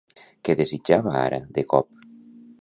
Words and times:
Què 0.47 0.55
desitjava 0.61 1.13
ara, 1.19 1.39
de 1.59 1.65
cop? 1.75 2.05